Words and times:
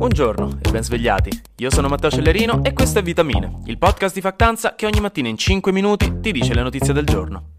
Buongiorno 0.00 0.60
e 0.62 0.70
ben 0.70 0.82
svegliati. 0.82 1.42
Io 1.56 1.70
sono 1.70 1.86
Matteo 1.88 2.10
Cellerino 2.10 2.64
e 2.64 2.72
questo 2.72 3.00
è 3.00 3.02
Vitamine, 3.02 3.60
il 3.66 3.76
podcast 3.76 4.14
di 4.14 4.22
Factanza 4.22 4.74
che 4.74 4.86
ogni 4.86 4.98
mattina 4.98 5.28
in 5.28 5.36
5 5.36 5.70
minuti 5.72 6.20
ti 6.20 6.32
dice 6.32 6.54
le 6.54 6.62
notizie 6.62 6.94
del 6.94 7.04
giorno. 7.04 7.56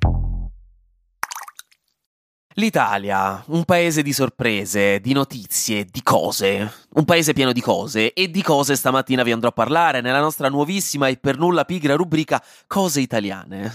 L'Italia, 2.55 3.43
un 3.49 3.63
paese 3.63 4.01
di 4.01 4.11
sorprese, 4.11 4.99
di 5.01 5.13
notizie, 5.13 5.85
di 5.85 6.01
cose. 6.01 6.87
Un 6.93 7.05
paese 7.05 7.33
pieno 7.33 7.51
di 7.51 7.61
cose 7.61 8.11
e 8.11 8.31
di 8.31 8.41
cose 8.41 8.75
stamattina 8.75 9.21
vi 9.21 9.33
andrò 9.33 9.49
a 9.49 9.53
parlare 9.53 10.01
nella 10.01 10.19
nostra 10.19 10.49
nuovissima 10.49 11.09
e 11.09 11.17
per 11.17 11.37
nulla 11.37 11.63
pigra 11.63 11.93
rubrica 11.93 12.43
Cose 12.65 13.01
italiane. 13.01 13.71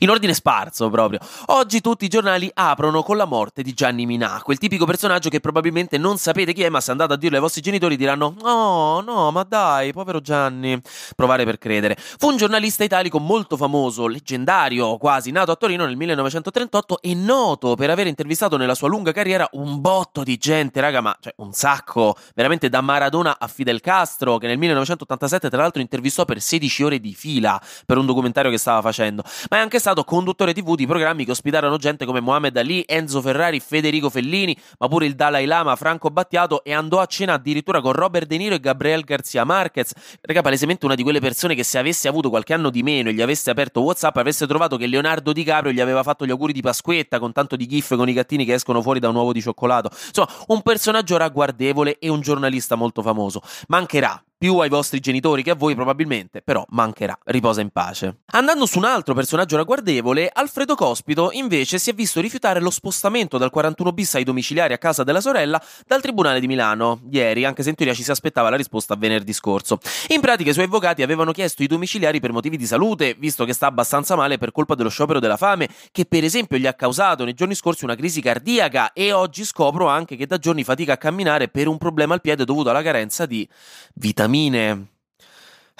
In 0.00 0.10
ordine 0.10 0.34
sparso 0.34 0.90
proprio. 0.90 1.18
Oggi 1.46 1.80
tutti 1.80 2.04
i 2.04 2.08
giornali 2.08 2.50
aprono 2.52 3.02
con 3.02 3.16
la 3.16 3.24
morte 3.24 3.62
di 3.62 3.72
Gianni 3.72 4.04
Minà, 4.04 4.40
quel 4.42 4.58
tipico 4.58 4.84
personaggio 4.84 5.30
che 5.30 5.40
probabilmente 5.40 5.96
non 5.96 6.18
sapete 6.18 6.52
chi 6.52 6.62
è, 6.62 6.68
ma 6.68 6.80
se 6.80 6.90
andate 6.90 7.14
a 7.14 7.16
dirlo 7.16 7.36
ai 7.36 7.42
vostri 7.42 7.62
genitori 7.62 7.96
diranno: 7.96 8.34
Oh, 8.42 9.00
no, 9.00 9.30
ma 9.30 9.44
dai, 9.44 9.92
povero 9.92 10.20
Gianni. 10.20 10.78
Provare 11.16 11.44
per 11.44 11.56
credere. 11.56 11.96
Fu 11.98 12.28
un 12.28 12.36
giornalista 12.36 12.84
italico 12.84 13.18
molto 13.18 13.56
famoso, 13.56 14.06
leggendario 14.06 14.98
quasi, 14.98 15.30
nato 15.30 15.52
a 15.52 15.56
Torino 15.56 15.86
nel 15.86 15.96
1938 15.96 17.00
e 17.00 17.14
noto 17.14 17.74
per 17.74 17.88
aver 17.88 18.06
intervistato 18.06 18.58
nella 18.58 18.74
sua 18.74 18.88
lunga 18.88 19.12
carriera 19.12 19.48
un 19.52 19.80
botto 19.80 20.22
di 20.22 20.36
gente, 20.36 20.80
raga, 20.80 21.00
ma 21.00 21.16
cioè 21.18 21.32
un 21.36 21.52
sacco, 21.52 22.14
veramente 22.34 22.68
da 22.68 22.82
Maradona 22.82 23.38
a 23.38 23.46
Fidel 23.46 23.80
Castro, 23.80 24.36
che 24.36 24.46
nel 24.46 24.58
1987 24.58 25.48
tra 25.48 25.62
l'altro 25.62 25.80
intervistò 25.80 26.24
per 26.26 26.40
16 26.40 26.82
ore 26.82 27.00
di 27.00 27.14
fila 27.14 27.60
per 27.86 27.96
un 27.96 28.04
documentario 28.04 28.50
che 28.50 28.58
stava 28.58 28.82
facendo. 28.82 29.22
Ma 29.48 29.58
è 29.58 29.61
anche 29.62 29.78
stato 29.78 30.04
conduttore 30.04 30.52
TV 30.52 30.74
di 30.74 30.86
programmi 30.86 31.24
che 31.24 31.30
ospitarono 31.30 31.76
gente 31.78 32.04
come 32.04 32.20
Mohamed 32.20 32.56
Ali, 32.56 32.84
Enzo 32.86 33.20
Ferrari, 33.20 33.60
Federico 33.60 34.10
Fellini, 34.10 34.56
ma 34.78 34.88
pure 34.88 35.06
il 35.06 35.14
Dalai 35.14 35.46
Lama, 35.46 35.76
Franco 35.76 36.10
Battiato 36.10 36.64
e 36.64 36.72
andò 36.72 37.00
a 37.00 37.06
cena 37.06 37.34
addirittura 37.34 37.80
con 37.80 37.92
Robert 37.92 38.26
De 38.26 38.36
Niro 38.36 38.54
e 38.56 38.60
Gabriel 38.60 39.04
Garcia 39.04 39.44
Marquez. 39.44 39.92
Raga, 40.20 40.42
palesemente 40.42 40.84
una 40.84 40.94
di 40.94 41.02
quelle 41.02 41.20
persone 41.20 41.54
che 41.54 41.62
se 41.62 41.78
avesse 41.78 42.08
avuto 42.08 42.28
qualche 42.28 42.52
anno 42.52 42.70
di 42.70 42.82
meno 42.82 43.08
e 43.08 43.14
gli 43.14 43.22
avesse 43.22 43.50
aperto 43.50 43.80
WhatsApp 43.82 44.16
avesse 44.16 44.46
trovato 44.46 44.76
che 44.76 44.86
Leonardo 44.86 45.32
DiCaprio 45.32 45.72
gli 45.72 45.80
aveva 45.80 46.02
fatto 46.02 46.26
gli 46.26 46.30
auguri 46.30 46.52
di 46.52 46.60
Pasquetta 46.60 47.18
con 47.18 47.32
tanto 47.32 47.56
di 47.56 47.66
gif 47.66 47.96
con 47.96 48.08
i 48.08 48.12
gattini 48.12 48.44
che 48.44 48.54
escono 48.54 48.82
fuori 48.82 48.98
da 48.98 49.08
un 49.08 49.14
uovo 49.14 49.32
di 49.32 49.40
cioccolato. 49.40 49.90
Insomma, 49.92 50.28
un 50.48 50.62
personaggio 50.62 51.16
ragguardevole 51.16 51.98
e 51.98 52.08
un 52.08 52.20
giornalista 52.20 52.74
molto 52.74 53.00
famoso. 53.02 53.40
Mancherà, 53.68 54.22
più 54.42 54.58
ai 54.58 54.68
vostri 54.68 54.98
genitori 54.98 55.44
che 55.44 55.52
a 55.52 55.54
voi 55.54 55.76
probabilmente, 55.76 56.42
però 56.42 56.64
mancherà. 56.70 57.16
Riposa 57.26 57.60
in 57.60 57.70
pace. 57.70 58.22
Andando 58.32 58.66
su 58.66 58.78
un 58.78 58.84
altro 58.84 59.14
personaggio 59.14 59.56
ragguardevole, 59.56 60.28
Alfredo 60.32 60.74
Cospito 60.74 61.30
invece 61.30 61.78
si 61.78 61.90
è 61.90 61.92
visto 61.92 62.20
rifiutare 62.20 62.58
lo 62.58 62.70
spostamento 62.70 63.38
dal 63.38 63.50
41 63.50 63.92
bis 63.92 64.16
ai 64.16 64.24
domiciliari 64.24 64.72
a 64.72 64.78
casa 64.78 65.04
della 65.04 65.20
sorella 65.20 65.62
dal 65.86 66.00
Tribunale 66.00 66.40
di 66.40 66.48
Milano, 66.48 67.02
ieri, 67.08 67.44
anche 67.44 67.62
se 67.62 67.68
in 67.68 67.76
teoria 67.76 67.94
ci 67.94 68.02
si 68.02 68.10
aspettava 68.10 68.50
la 68.50 68.56
risposta 68.56 68.96
venerdì 68.96 69.32
scorso. 69.32 69.78
In 70.08 70.20
pratica 70.20 70.50
i 70.50 70.54
suoi 70.54 70.64
avvocati 70.64 71.04
avevano 71.04 71.30
chiesto 71.30 71.62
i 71.62 71.68
domiciliari 71.68 72.18
per 72.18 72.32
motivi 72.32 72.56
di 72.56 72.66
salute, 72.66 73.14
visto 73.16 73.44
che 73.44 73.52
sta 73.52 73.68
abbastanza 73.68 74.16
male 74.16 74.38
per 74.38 74.50
colpa 74.50 74.74
dello 74.74 74.90
sciopero 74.90 75.20
della 75.20 75.36
fame, 75.36 75.68
che 75.92 76.04
per 76.04 76.24
esempio 76.24 76.58
gli 76.58 76.66
ha 76.66 76.74
causato 76.74 77.22
nei 77.22 77.34
giorni 77.34 77.54
scorsi 77.54 77.84
una 77.84 77.94
crisi 77.94 78.20
cardiaca 78.20 78.92
e 78.92 79.12
oggi 79.12 79.44
scopro 79.44 79.86
anche 79.86 80.16
che 80.16 80.26
da 80.26 80.38
giorni 80.38 80.64
fatica 80.64 80.94
a 80.94 80.96
camminare 80.96 81.46
per 81.46 81.68
un 81.68 81.78
problema 81.78 82.14
al 82.14 82.20
piede 82.20 82.44
dovuto 82.44 82.70
alla 82.70 82.82
carenza 82.82 83.24
di 83.24 83.48
vitamine 83.94 84.30
vitamine. 84.32 84.91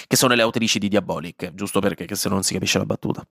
che 0.07 0.17
sono 0.17 0.35
le 0.35 0.43
autrici 0.43 0.79
di 0.79 0.89
Diabolic, 0.89 1.55
giusto 1.55 1.81
perché, 1.81 2.15
se 2.15 2.29
no 2.29 2.35
non 2.35 2.45
si 2.45 2.53
capisce 2.53 2.79
la 2.79 2.85
battuta. 2.85 3.27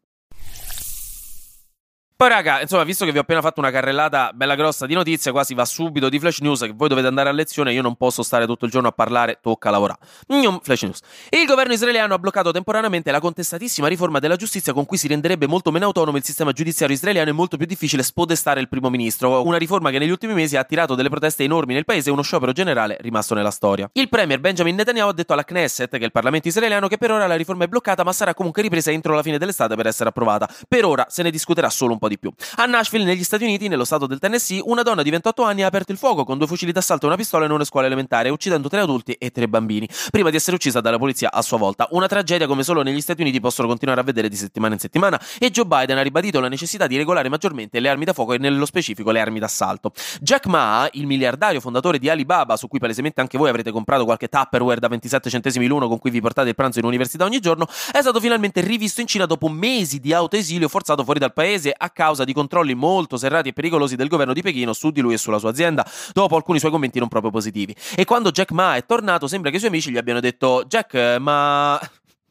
Poi, 2.17 2.29
raga, 2.29 2.61
insomma, 2.61 2.85
visto 2.85 3.03
che 3.03 3.11
vi 3.11 3.17
ho 3.17 3.21
appena 3.21 3.41
fatto 3.41 3.59
una 3.59 3.71
carrellata 3.71 4.31
bella 4.33 4.55
grossa 4.55 4.85
di 4.85 4.93
notizie, 4.93 5.33
qua 5.33 5.43
si 5.43 5.53
va 5.53 5.65
subito 5.65 6.07
di 6.07 6.17
flash 6.17 6.39
news, 6.39 6.61
che 6.61 6.71
voi 6.73 6.87
dovete 6.87 7.07
andare 7.07 7.27
a 7.27 7.33
lezione, 7.33 7.73
io 7.73 7.81
non 7.81 7.97
posso 7.97 8.23
stare 8.23 8.45
tutto 8.45 8.63
il 8.63 8.71
giorno 8.71 8.87
a 8.87 8.93
parlare, 8.93 9.39
tocca 9.41 9.69
lavorare. 9.69 9.99
Mm, 10.33 10.55
flash 10.61 10.83
news. 10.83 10.99
Il 11.29 11.45
governo 11.45 11.73
israeliano 11.73 12.13
ha 12.13 12.17
bloccato 12.17 12.51
temporaneamente 12.51 13.11
la 13.11 13.19
contestatissima 13.19 13.89
riforma 13.89 14.19
della 14.19 14.37
giustizia 14.37 14.71
con 14.71 14.85
cui 14.85 14.95
si 14.95 15.09
renderebbe 15.09 15.45
molto 15.45 15.71
meno 15.71 15.87
autonomo 15.87 16.15
il 16.15 16.23
sistema 16.23 16.53
giudiziario 16.53 16.95
israeliano 16.95 17.31
e 17.31 17.33
molto 17.33 17.57
più 17.57 17.65
difficile 17.65 18.01
spodestare 18.01 18.61
il 18.61 18.69
primo 18.69 18.89
ministro, 18.89 19.45
una 19.45 19.57
riforma 19.57 19.91
che 19.91 19.99
negli 19.99 20.09
ultimi 20.09 20.33
mesi 20.33 20.55
ha 20.55 20.61
attirato 20.61 20.95
delle 20.95 21.09
proteste 21.09 21.43
enormi 21.43 21.73
nel 21.73 21.83
paese 21.83 22.07
e 22.07 22.11
uno 22.13 22.21
sciopero 22.21 22.53
generale 22.53 22.95
rimasto 23.01 23.35
nella 23.35 23.51
storia. 23.51 23.89
Il 23.91 24.07
premier 24.07 24.39
Benjamin 24.39 24.75
Netanyahu 24.75 25.09
ha 25.09 25.13
detto 25.13 25.33
alla 25.33 25.43
Knesset, 25.43 25.89
che 25.89 25.97
è 25.97 26.05
il 26.05 26.13
parlamento 26.13 26.47
israeliano, 26.47 26.87
che 26.87 26.97
per 26.97 27.11
ora 27.11 27.27
la 27.27 27.35
riforma 27.35 27.65
è 27.65 27.67
bloccata 27.67 28.05
ma 28.05 28.13
sarà 28.13 28.33
comunque 28.33 28.61
ripresa 28.61 28.89
entro 28.89 29.13
la 29.13 29.21
fine 29.21 29.37
dell'estate 29.37 29.75
per 29.75 29.87
essere 29.87 30.07
approvata. 30.07 30.47
Per 30.65 30.85
ora 30.85 31.07
se 31.09 31.21
ne 31.21 31.29
discuterà 31.29 31.69
solo 31.69 31.91
un 31.91 31.99
po' 31.99 32.03
po' 32.05 32.07
di 32.07 32.19
più. 32.19 32.31
A 32.57 32.65
Nashville, 32.65 33.03
negli 33.03 33.23
Stati 33.23 33.43
Uniti, 33.43 33.67
nello 33.67 33.83
stato 33.83 34.05
del 34.05 34.19
Tennessee, 34.19 34.61
una 34.63 34.83
donna 34.83 35.01
di 35.01 35.09
28 35.09 35.43
anni 35.43 35.63
ha 35.63 35.67
aperto 35.67 35.91
il 35.91 35.97
fuoco 35.97 36.23
con 36.23 36.37
due 36.37 36.47
fucili 36.47 36.71
d'assalto 36.71 37.05
e 37.05 37.07
una 37.07 37.17
pistola 37.17 37.45
in 37.45 37.51
una 37.51 37.63
scuola 37.63 37.87
elementare, 37.87 38.29
uccidendo 38.29 38.69
tre 38.69 38.81
adulti 38.81 39.13
e 39.13 39.31
tre 39.31 39.47
bambini, 39.47 39.87
prima 40.11 40.29
di 40.29 40.35
essere 40.35 40.55
uccisa 40.55 40.81
dalla 40.81 40.97
polizia 40.97 41.31
a 41.31 41.41
sua 41.41 41.57
volta. 41.57 41.87
Una 41.91 42.07
tragedia 42.07 42.47
come 42.47 42.63
solo 42.63 42.81
negli 42.83 43.01
Stati 43.01 43.21
Uniti 43.21 43.39
possono 43.39 43.67
continuare 43.67 44.01
a 44.01 44.03
vedere 44.03 44.29
di 44.29 44.35
settimana 44.35 44.75
in 44.75 44.79
settimana 44.79 45.19
e 45.39 45.49
Joe 45.49 45.65
Biden 45.65 45.97
ha 45.97 46.01
ribadito 46.01 46.39
la 46.39 46.47
necessità 46.47 46.87
di 46.87 46.97
regolare 46.97 47.29
maggiormente 47.29 47.79
le 47.79 47.89
armi 47.89 48.05
da 48.05 48.13
fuoco 48.13 48.33
e 48.33 48.37
nello 48.37 48.65
specifico 48.65 49.11
le 49.11 49.19
armi 49.19 49.39
d'assalto. 49.39 49.91
Jack 50.21 50.45
Ma, 50.45 50.87
il 50.93 51.07
miliardario 51.07 51.59
fondatore 51.59 51.97
di 51.99 52.09
Alibaba, 52.09 52.55
su 52.55 52.67
cui 52.67 52.79
palesemente 52.79 53.21
anche 53.21 53.37
voi 53.37 53.49
avrete 53.49 53.71
comprato 53.71 54.05
qualche 54.05 54.27
Tupperware 54.27 54.79
da 54.79 54.87
27 54.87 55.29
centesimi 55.29 55.65
l'uno 55.67 55.87
con 55.87 55.99
cui 55.99 56.11
vi 56.11 56.21
portate 56.21 56.49
il 56.49 56.55
pranzo 56.55 56.79
in 56.79 56.85
università 56.85 57.25
ogni 57.25 57.39
giorno, 57.39 57.67
è 57.91 58.01
stato 58.01 58.19
finalmente 58.19 58.61
rivisto 58.61 59.01
in 59.01 59.07
Cina 59.07 59.25
dopo 59.25 59.47
mesi 59.47 59.99
di 59.99 60.13
autoesilio 60.13 60.67
forzato 60.67 61.03
fuori 61.03 61.19
dal 61.19 61.33
paese 61.33 61.73
a 61.75 61.89
causa 61.95 62.25
di 62.25 62.33
controlli 62.33 62.75
molto 62.75 63.15
serrati 63.15 63.49
e 63.49 63.53
pericolosi 63.53 63.95
del 63.95 64.09
governo 64.09 64.33
di 64.33 64.41
Pechino 64.41 64.73
su 64.73 64.91
di 64.91 64.99
lui 64.99 65.13
e 65.13 65.17
sulla 65.17 65.39
sua 65.39 65.49
azienda, 65.49 65.87
dopo 66.13 66.35
alcuni 66.35 66.59
suoi 66.59 66.71
commenti 66.71 66.99
non 66.99 67.07
proprio 67.07 67.31
positivi. 67.31 67.73
E 67.95 68.03
quando 68.03 68.31
Jack 68.31 68.51
Ma 68.51 68.75
è 68.75 68.85
tornato, 68.85 69.27
sembra 69.27 69.49
che 69.49 69.55
i 69.55 69.59
suoi 69.59 69.71
amici 69.71 69.89
gli 69.89 69.97
abbiano 69.97 70.19
detto: 70.19 70.63
Jack, 70.67 71.17
ma 71.19 71.79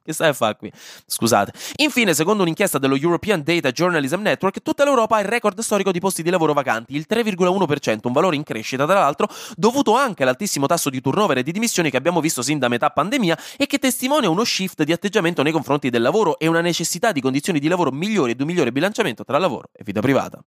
che 0.05 0.12
stai 0.12 0.29
a 0.29 0.33
fare 0.35 0.56
qui? 0.56 0.71
Scusate. 1.06 1.53
Infine, 1.77 2.12
secondo 2.12 2.43
un'inchiesta 2.43 2.79
dello 2.79 2.95
European 2.95 3.43
Data 3.43 3.71
Journalism 3.71 4.21
Network, 4.21 4.62
tutta 4.62 4.85
l'Europa 4.85 5.17
ha 5.17 5.21
il 5.21 5.27
record 5.27 5.59
storico 5.61 5.91
di 5.91 5.99
posti 5.99 6.23
di 6.23 6.29
lavoro 6.29 6.53
vacanti, 6.53 6.95
il 6.95 7.06
3,1%, 7.09 8.01
un 8.03 8.12
valore 8.12 8.37
in 8.37 8.43
crescita 8.43 8.85
tra 8.85 9.01
l'altro, 9.01 9.29
dovuto 9.56 9.97
anche 9.97 10.23
all'altissimo 10.23 10.67
tasso 10.67 10.91
di 10.91 11.01
turnover 11.01 11.39
e 11.39 11.43
di 11.43 11.53
dimissioni 11.53 11.91
che 11.91 11.97
abbiamo 11.97 12.21
visto 12.21 12.43
sin 12.43 12.59
da 12.59 12.69
metà 12.69 12.91
pandemia 12.91 13.39
e 13.56 13.67
che 13.67 13.79
testimonia 13.79 14.29
uno 14.29 14.45
shift 14.45 14.83
di 14.83 14.93
atteggiamento 14.93 15.43
nei 15.43 15.53
confronti 15.53 15.89
del 15.89 16.03
lavoro 16.03 16.39
e 16.39 16.47
una 16.47 16.61
necessità 16.61 17.11
di 17.11 17.23
condizioni 17.23 17.59
di 17.59 17.69
lavoro 17.69 17.91
migliori 17.91 18.33
ed 18.33 18.41
un 18.41 18.47
migliore 18.47 18.73
bilanciamento 18.73 19.25
tra 19.25 19.39
lavoro 19.39 19.71
e 19.73 19.83
vita 19.85 20.00
privata. 20.00 20.45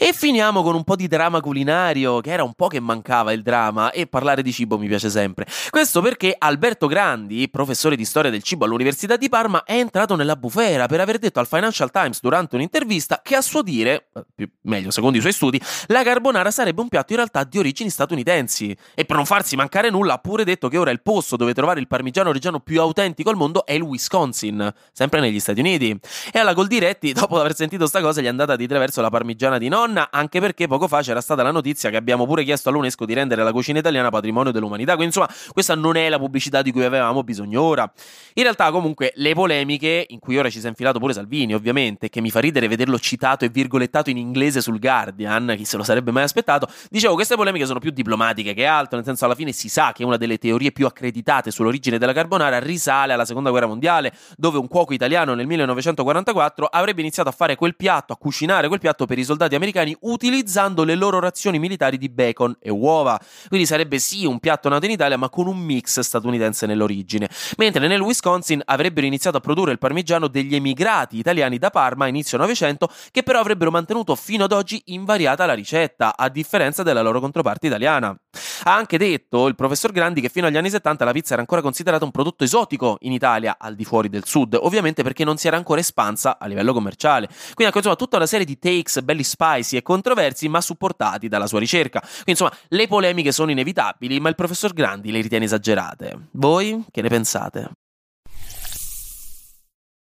E 0.00 0.12
finiamo 0.12 0.62
con 0.62 0.76
un 0.76 0.84
po' 0.84 0.94
di 0.94 1.08
dramma 1.08 1.40
culinario, 1.40 2.20
che 2.20 2.30
era 2.30 2.44
un 2.44 2.54
po' 2.54 2.68
che 2.68 2.78
mancava 2.78 3.32
il 3.32 3.42
dramma, 3.42 3.90
e 3.90 4.06
parlare 4.06 4.42
di 4.42 4.52
cibo 4.52 4.78
mi 4.78 4.86
piace 4.86 5.10
sempre. 5.10 5.44
Questo 5.70 6.00
perché 6.00 6.36
Alberto 6.38 6.86
Grandi, 6.86 7.48
professore 7.50 7.96
di 7.96 8.04
storia 8.04 8.30
del 8.30 8.44
cibo 8.44 8.64
all'Università 8.64 9.16
di 9.16 9.28
Parma, 9.28 9.64
è 9.64 9.76
entrato 9.76 10.14
nella 10.14 10.36
bufera 10.36 10.86
per 10.86 11.00
aver 11.00 11.18
detto 11.18 11.40
al 11.40 11.48
Financial 11.48 11.90
Times 11.90 12.20
durante 12.20 12.54
un'intervista 12.54 13.20
che 13.24 13.34
a 13.34 13.40
suo 13.40 13.60
dire, 13.60 14.10
eh, 14.36 14.48
meglio 14.62 14.92
secondo 14.92 15.18
i 15.18 15.20
suoi 15.20 15.32
studi, 15.32 15.60
la 15.88 16.04
carbonara 16.04 16.52
sarebbe 16.52 16.80
un 16.80 16.86
piatto 16.86 17.10
in 17.10 17.18
realtà 17.18 17.42
di 17.42 17.58
origini 17.58 17.90
statunitensi. 17.90 18.76
E 18.94 19.04
per 19.04 19.16
non 19.16 19.26
farsi 19.26 19.56
mancare 19.56 19.90
nulla 19.90 20.14
ha 20.14 20.18
pure 20.18 20.44
detto 20.44 20.68
che 20.68 20.78
ora 20.78 20.92
il 20.92 21.02
posto 21.02 21.34
dove 21.34 21.52
trovare 21.54 21.80
il 21.80 21.88
parmigiano 21.88 22.30
reggiano 22.30 22.60
più 22.60 22.80
autentico 22.80 23.30
al 23.30 23.36
mondo 23.36 23.66
è 23.66 23.72
il 23.72 23.82
Wisconsin, 23.82 24.72
sempre 24.92 25.18
negli 25.18 25.40
Stati 25.40 25.58
Uniti. 25.58 25.98
E 26.32 26.38
alla 26.38 26.52
Goldiretti, 26.52 27.10
dopo 27.18 27.40
aver 27.40 27.56
sentito 27.56 27.88
sta 27.88 28.00
cosa, 28.00 28.20
gli 28.20 28.26
è 28.26 28.28
andata 28.28 28.54
di 28.54 28.68
traverso 28.68 29.00
la 29.00 29.10
parmigiana 29.10 29.58
di 29.58 29.68
nonna 29.68 29.86
nonna, 29.88 30.08
anche 30.10 30.40
perché 30.40 30.66
poco 30.66 30.86
fa 30.86 31.00
c'era 31.00 31.20
stata 31.20 31.42
la 31.42 31.50
notizia 31.50 31.90
che 31.90 31.96
abbiamo 31.96 32.26
pure 32.26 32.44
chiesto 32.44 32.68
all'UNESCO 32.68 33.04
di 33.04 33.14
rendere 33.14 33.42
la 33.42 33.52
cucina 33.52 33.78
italiana 33.78 34.10
patrimonio 34.10 34.52
dell'umanità. 34.52 34.94
Quindi, 34.94 35.16
insomma, 35.16 35.28
questa 35.52 35.74
non 35.74 35.96
è 35.96 36.08
la 36.08 36.18
pubblicità 36.18 36.62
di 36.62 36.70
cui 36.70 36.84
avevamo 36.84 37.24
bisogno 37.24 37.62
ora. 37.62 37.90
In 38.34 38.42
realtà, 38.42 38.70
comunque, 38.70 39.12
le 39.16 39.34
polemiche, 39.34 40.06
in 40.08 40.18
cui 40.18 40.36
ora 40.36 40.50
ci 40.50 40.60
si 40.60 40.66
è 40.66 40.68
infilato 40.68 40.98
pure 40.98 41.12
Salvini, 41.12 41.54
ovviamente, 41.54 42.08
che 42.08 42.20
mi 42.20 42.30
fa 42.30 42.40
ridere 42.40 42.68
vederlo 42.68 42.98
citato 42.98 43.44
e 43.44 43.48
virgolettato 43.48 44.10
in 44.10 44.18
inglese 44.18 44.60
sul 44.60 44.78
Guardian, 44.78 45.54
chi 45.56 45.64
se 45.64 45.76
lo 45.76 45.82
sarebbe 45.82 46.10
mai 46.10 46.24
aspettato. 46.24 46.68
Dicevo, 46.90 47.14
queste 47.14 47.34
polemiche 47.36 47.66
sono 47.66 47.78
più 47.78 47.90
diplomatiche 47.90 48.54
che 48.54 48.66
altro, 48.66 48.96
nel 48.96 49.04
senso, 49.04 49.24
alla 49.24 49.34
fine 49.34 49.52
si 49.52 49.68
sa 49.68 49.92
che 49.92 50.04
una 50.04 50.16
delle 50.16 50.38
teorie 50.38 50.72
più 50.72 50.86
accreditate 50.86 51.50
sull'origine 51.50 51.98
della 51.98 52.12
carbonara 52.12 52.58
risale 52.58 53.12
alla 53.12 53.24
seconda 53.24 53.50
guerra 53.50 53.66
mondiale, 53.66 54.12
dove 54.36 54.58
un 54.58 54.68
cuoco 54.68 54.92
italiano 54.92 55.34
nel 55.34 55.46
1944 55.46 56.66
avrebbe 56.66 57.00
iniziato 57.00 57.28
a 57.28 57.32
fare 57.32 57.56
quel 57.56 57.76
piatto, 57.76 58.12
a 58.12 58.16
cucinare 58.16 58.68
quel 58.68 58.80
piatto 58.80 59.06
per 59.06 59.18
i 59.18 59.24
soldati 59.24 59.54
americani 59.54 59.77
americani 59.78 59.96
utilizzando 60.00 60.84
le 60.84 60.94
loro 60.94 61.20
razioni 61.20 61.58
militari 61.58 61.98
di 61.98 62.08
bacon 62.08 62.56
e 62.60 62.70
uova. 62.70 63.18
Quindi 63.48 63.66
sarebbe 63.66 63.98
sì 63.98 64.24
un 64.24 64.38
piatto 64.38 64.68
nato 64.68 64.84
in 64.86 64.92
Italia, 64.92 65.16
ma 65.16 65.28
con 65.28 65.46
un 65.46 65.58
mix 65.58 66.00
statunitense 66.00 66.66
nell'origine. 66.66 67.28
Mentre 67.56 67.86
nel 67.86 68.00
Wisconsin 68.00 68.60
avrebbero 68.64 69.06
iniziato 69.06 69.36
a 69.36 69.40
produrre 69.40 69.72
il 69.72 69.78
parmigiano 69.78 70.28
degli 70.28 70.54
emigrati 70.54 71.18
italiani 71.18 71.58
da 71.58 71.70
Parma 71.70 72.04
a 72.04 72.08
inizio 72.08 72.38
Novecento, 72.38 72.88
che 73.10 73.22
però 73.22 73.40
avrebbero 73.40 73.70
mantenuto 73.70 74.14
fino 74.14 74.44
ad 74.44 74.52
oggi 74.52 74.80
invariata 74.86 75.46
la 75.46 75.54
ricetta, 75.54 76.16
a 76.16 76.28
differenza 76.28 76.82
della 76.82 77.02
loro 77.02 77.20
controparte 77.20 77.66
italiana. 77.66 78.16
Ha 78.64 78.74
anche 78.74 78.98
detto 78.98 79.46
il 79.46 79.54
professor 79.54 79.92
Grandi 79.92 80.20
che 80.20 80.28
fino 80.28 80.46
agli 80.46 80.56
anni 80.56 80.70
70 80.70 81.04
la 81.04 81.12
pizza 81.12 81.32
era 81.32 81.42
ancora 81.42 81.62
considerata 81.62 82.04
un 82.04 82.10
prodotto 82.10 82.44
esotico 82.44 82.96
in 83.00 83.12
Italia, 83.12 83.56
al 83.58 83.74
di 83.74 83.84
fuori 83.84 84.08
del 84.08 84.24
sud, 84.24 84.58
ovviamente 84.60 85.02
perché 85.02 85.24
non 85.24 85.36
si 85.36 85.46
era 85.46 85.56
ancora 85.56 85.80
espansa 85.80 86.38
a 86.38 86.46
livello 86.46 86.72
commerciale. 86.72 87.26
Quindi 87.26 87.64
ecco, 87.64 87.78
insomma, 87.78 87.96
tutta 87.96 88.16
una 88.16 88.26
serie 88.26 88.44
di 88.44 88.58
takes 88.58 89.00
belli 89.02 89.22
spicy 89.22 89.67
e 89.76 89.82
controversi, 89.82 90.48
ma 90.48 90.60
supportati 90.60 91.28
dalla 91.28 91.46
sua 91.46 91.58
ricerca. 91.58 92.00
Quindi 92.00 92.30
insomma, 92.30 92.52
le 92.68 92.86
polemiche 92.86 93.32
sono 93.32 93.50
inevitabili, 93.50 94.20
ma 94.20 94.28
il 94.28 94.34
professor 94.34 94.72
Grandi 94.72 95.10
le 95.10 95.20
ritiene 95.20 95.44
esagerate. 95.44 96.28
Voi 96.32 96.84
che 96.90 97.02
ne 97.02 97.08
pensate? 97.08 97.70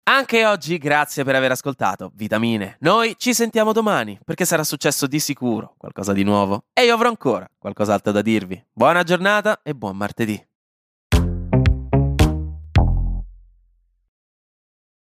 Anche 0.09 0.45
oggi 0.45 0.77
grazie 0.77 1.25
per 1.25 1.35
aver 1.35 1.51
ascoltato 1.51 2.11
Vitamine. 2.15 2.77
Noi 2.79 3.15
ci 3.17 3.33
sentiamo 3.33 3.73
domani 3.73 4.17
perché 4.23 4.45
sarà 4.45 4.63
successo 4.63 5.05
di 5.05 5.19
sicuro 5.19 5.75
qualcosa 5.77 6.13
di 6.13 6.23
nuovo 6.23 6.63
e 6.73 6.85
io 6.85 6.93
avrò 6.93 7.09
ancora 7.09 7.45
qualcos'altro 7.57 8.13
da 8.13 8.21
dirvi. 8.21 8.63
Buona 8.71 9.03
giornata 9.03 9.59
e 9.63 9.73
buon 9.73 9.97
martedì. 9.97 10.41